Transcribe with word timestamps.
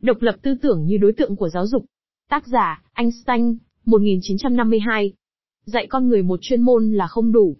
Độc 0.00 0.22
lập 0.22 0.34
tư 0.42 0.54
tưởng 0.62 0.84
như 0.84 0.96
đối 0.96 1.12
tượng 1.12 1.36
của 1.36 1.48
giáo 1.48 1.66
dục. 1.66 1.84
Tác 2.30 2.46
giả, 2.46 2.82
Einstein, 2.94 3.58
1952. 3.84 5.12
Dạy 5.64 5.86
con 5.86 6.08
người 6.08 6.22
một 6.22 6.38
chuyên 6.42 6.60
môn 6.60 6.92
là 6.92 7.06
không 7.06 7.32
đủ. 7.32 7.56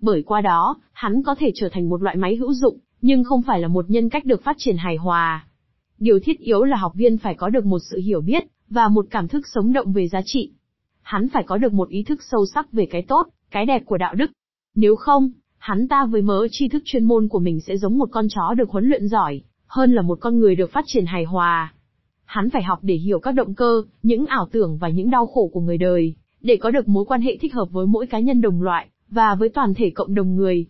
Bởi 0.00 0.22
qua 0.22 0.40
đó, 0.40 0.76
hắn 0.92 1.22
có 1.22 1.34
thể 1.34 1.52
trở 1.54 1.68
thành 1.68 1.88
một 1.88 2.02
loại 2.02 2.16
máy 2.16 2.36
hữu 2.36 2.52
dụng, 2.52 2.78
nhưng 3.00 3.24
không 3.24 3.42
phải 3.42 3.60
là 3.60 3.68
một 3.68 3.90
nhân 3.90 4.08
cách 4.08 4.24
được 4.24 4.44
phát 4.44 4.56
triển 4.58 4.76
hài 4.76 4.96
hòa. 4.96 5.46
Điều 5.98 6.18
thiết 6.20 6.38
yếu 6.38 6.64
là 6.64 6.76
học 6.76 6.92
viên 6.94 7.18
phải 7.18 7.34
có 7.34 7.48
được 7.48 7.64
một 7.64 7.78
sự 7.90 7.98
hiểu 7.98 8.20
biết, 8.20 8.44
và 8.68 8.88
một 8.88 9.06
cảm 9.10 9.28
thức 9.28 9.46
sống 9.54 9.72
động 9.72 9.92
về 9.92 10.08
giá 10.08 10.20
trị. 10.24 10.52
Hắn 11.02 11.28
phải 11.28 11.42
có 11.46 11.58
được 11.58 11.72
một 11.72 11.88
ý 11.88 12.02
thức 12.02 12.22
sâu 12.30 12.46
sắc 12.46 12.72
về 12.72 12.86
cái 12.90 13.02
tốt, 13.08 13.28
cái 13.50 13.66
đẹp 13.66 13.82
của 13.86 13.98
đạo 13.98 14.14
đức. 14.14 14.30
Nếu 14.74 14.96
không, 14.96 15.30
hắn 15.58 15.88
ta 15.88 16.06
với 16.06 16.22
mớ 16.22 16.46
tri 16.50 16.68
thức 16.68 16.82
chuyên 16.84 17.04
môn 17.04 17.28
của 17.28 17.38
mình 17.38 17.60
sẽ 17.60 17.76
giống 17.76 17.98
một 17.98 18.08
con 18.12 18.26
chó 18.28 18.54
được 18.54 18.70
huấn 18.70 18.84
luyện 18.84 19.08
giỏi, 19.08 19.42
hơn 19.66 19.92
là 19.92 20.02
một 20.02 20.18
con 20.20 20.38
người 20.38 20.54
được 20.54 20.72
phát 20.72 20.84
triển 20.86 21.06
hài 21.06 21.24
hòa. 21.24 21.74
Hắn 22.26 22.50
phải 22.50 22.62
học 22.62 22.78
để 22.82 22.94
hiểu 22.94 23.20
các 23.20 23.32
động 23.32 23.54
cơ, 23.54 23.82
những 24.02 24.26
ảo 24.26 24.48
tưởng 24.52 24.78
và 24.78 24.88
những 24.88 25.10
đau 25.10 25.26
khổ 25.26 25.50
của 25.52 25.60
người 25.60 25.78
đời, 25.78 26.14
để 26.40 26.56
có 26.56 26.70
được 26.70 26.88
mối 26.88 27.04
quan 27.04 27.20
hệ 27.20 27.36
thích 27.36 27.54
hợp 27.54 27.68
với 27.70 27.86
mỗi 27.86 28.06
cá 28.06 28.18
nhân 28.18 28.40
đồng 28.40 28.62
loại, 28.62 28.88
và 29.10 29.34
với 29.34 29.48
toàn 29.48 29.74
thể 29.74 29.90
cộng 29.90 30.14
đồng 30.14 30.36
người. 30.36 30.66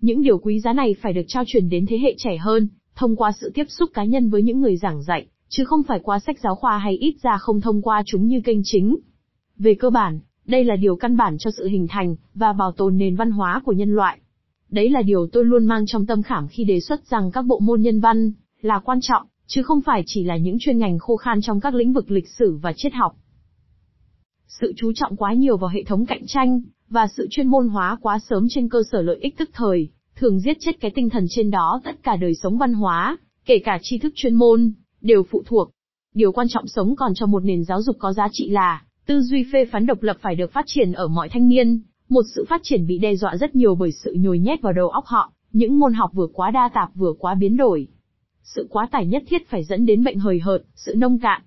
Những 0.00 0.22
điều 0.22 0.38
quý 0.38 0.60
giá 0.60 0.72
này 0.72 0.94
phải 1.02 1.12
được 1.12 1.22
trao 1.28 1.44
truyền 1.46 1.68
đến 1.68 1.86
thế 1.86 1.98
hệ 1.98 2.14
trẻ 2.18 2.36
hơn, 2.36 2.68
thông 2.94 3.16
qua 3.16 3.32
sự 3.40 3.50
tiếp 3.54 3.64
xúc 3.68 3.90
cá 3.94 4.04
nhân 4.04 4.30
với 4.30 4.42
những 4.42 4.60
người 4.60 4.76
giảng 4.76 5.02
dạy, 5.02 5.26
chứ 5.48 5.64
không 5.64 5.82
phải 5.82 6.00
qua 6.02 6.18
sách 6.18 6.38
giáo 6.38 6.54
khoa 6.54 6.78
hay 6.78 6.96
ít 6.96 7.16
ra 7.22 7.38
không 7.38 7.60
thông 7.60 7.82
qua 7.82 8.02
chúng 8.06 8.26
như 8.26 8.40
kênh 8.40 8.58
chính. 8.64 8.96
Về 9.58 9.74
cơ 9.74 9.90
bản, 9.90 10.20
đây 10.46 10.64
là 10.64 10.76
điều 10.76 10.96
căn 10.96 11.16
bản 11.16 11.36
cho 11.38 11.50
sự 11.50 11.66
hình 11.66 11.86
thành 11.88 12.16
và 12.34 12.52
bảo 12.52 12.72
tồn 12.72 12.96
nền 12.96 13.16
văn 13.16 13.30
hóa 13.30 13.62
của 13.64 13.72
nhân 13.72 13.94
loại. 13.94 14.20
Đấy 14.70 14.90
là 14.90 15.02
điều 15.02 15.26
tôi 15.32 15.44
luôn 15.44 15.66
mang 15.66 15.86
trong 15.86 16.06
tâm 16.06 16.22
khảm 16.22 16.48
khi 16.48 16.64
đề 16.64 16.80
xuất 16.80 17.06
rằng 17.06 17.30
các 17.32 17.42
bộ 17.42 17.58
môn 17.58 17.80
nhân 17.80 18.00
văn 18.00 18.32
là 18.60 18.78
quan 18.78 18.98
trọng, 19.02 19.26
chứ 19.46 19.62
không 19.62 19.80
phải 19.80 20.02
chỉ 20.06 20.24
là 20.24 20.36
những 20.36 20.56
chuyên 20.60 20.78
ngành 20.78 20.98
khô 20.98 21.16
khan 21.16 21.40
trong 21.42 21.60
các 21.60 21.74
lĩnh 21.74 21.92
vực 21.92 22.10
lịch 22.10 22.28
sử 22.28 22.58
và 22.62 22.72
triết 22.76 22.94
học. 22.94 23.16
Sự 24.48 24.72
chú 24.76 24.92
trọng 24.94 25.16
quá 25.16 25.32
nhiều 25.32 25.56
vào 25.56 25.70
hệ 25.70 25.82
thống 25.82 26.06
cạnh 26.06 26.26
tranh 26.26 26.62
và 26.88 27.06
sự 27.16 27.26
chuyên 27.30 27.46
môn 27.46 27.68
hóa 27.68 27.98
quá 28.00 28.18
sớm 28.18 28.46
trên 28.50 28.68
cơ 28.68 28.82
sở 28.92 29.02
lợi 29.02 29.18
ích 29.20 29.38
tức 29.38 29.50
thời, 29.52 29.88
thường 30.16 30.40
giết 30.40 30.56
chết 30.60 30.80
cái 30.80 30.90
tinh 30.94 31.10
thần 31.10 31.26
trên 31.28 31.50
đó 31.50 31.80
tất 31.84 32.02
cả 32.02 32.16
đời 32.16 32.34
sống 32.34 32.58
văn 32.58 32.72
hóa, 32.72 33.16
kể 33.44 33.58
cả 33.64 33.78
tri 33.82 33.98
thức 33.98 34.12
chuyên 34.16 34.34
môn, 34.34 34.72
đều 35.00 35.22
phụ 35.30 35.42
thuộc. 35.46 35.70
Điều 36.14 36.32
quan 36.32 36.46
trọng 36.50 36.66
sống 36.66 36.96
còn 36.96 37.14
cho 37.14 37.26
một 37.26 37.44
nền 37.44 37.64
giáo 37.64 37.82
dục 37.82 37.96
có 37.98 38.12
giá 38.12 38.28
trị 38.32 38.48
là, 38.48 38.82
tư 39.06 39.20
duy 39.20 39.44
phê 39.52 39.64
phán 39.64 39.86
độc 39.86 40.02
lập 40.02 40.16
phải 40.20 40.34
được 40.34 40.52
phát 40.52 40.64
triển 40.66 40.92
ở 40.92 41.08
mọi 41.08 41.28
thanh 41.28 41.48
niên, 41.48 41.80
một 42.08 42.22
sự 42.34 42.44
phát 42.48 42.60
triển 42.64 42.86
bị 42.86 42.98
đe 42.98 43.16
dọa 43.16 43.36
rất 43.36 43.56
nhiều 43.56 43.74
bởi 43.74 43.92
sự 43.92 44.14
nhồi 44.18 44.38
nhét 44.38 44.62
vào 44.62 44.72
đầu 44.72 44.88
óc 44.88 45.04
họ, 45.06 45.32
những 45.52 45.78
môn 45.78 45.92
học 45.92 46.10
vừa 46.14 46.26
quá 46.32 46.50
đa 46.50 46.70
tạp 46.74 46.94
vừa 46.94 47.12
quá 47.18 47.34
biến 47.34 47.56
đổi. 47.56 47.88
Sự 48.44 48.66
quá 48.70 48.88
tải 48.90 49.06
nhất 49.06 49.22
thiết 49.28 49.48
phải 49.48 49.64
dẫn 49.64 49.86
đến 49.86 50.04
bệnh 50.04 50.18
hời 50.18 50.40
hợt, 50.40 50.62
sự 50.74 50.94
nông 50.96 51.18
cạn. 51.18 51.42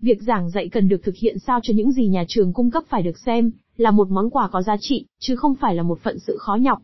Việc 0.00 0.22
giảng 0.22 0.50
dạy 0.50 0.68
cần 0.68 0.88
được 0.88 1.02
thực 1.02 1.16
hiện 1.16 1.38
sao 1.38 1.60
cho 1.62 1.74
những 1.76 1.92
gì 1.92 2.08
nhà 2.08 2.24
trường 2.28 2.52
cung 2.52 2.70
cấp 2.70 2.84
phải 2.88 3.02
được 3.02 3.18
xem 3.18 3.50
là 3.76 3.90
một 3.90 4.10
món 4.10 4.30
quà 4.30 4.48
có 4.48 4.62
giá 4.62 4.76
trị, 4.80 5.06
chứ 5.18 5.36
không 5.36 5.54
phải 5.54 5.74
là 5.74 5.82
một 5.82 6.00
phận 6.00 6.18
sự 6.18 6.36
khó 6.40 6.54
nhọc. 6.54 6.82